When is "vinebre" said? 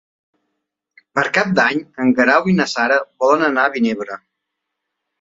3.81-4.23